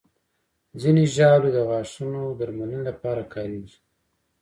ځینې 0.81 1.03
ژاولې 1.15 1.49
د 1.53 1.57
غاښونو 1.69 2.21
درملنې 2.39 2.79
لپاره 2.89 3.23
کارېږي. 3.33 3.77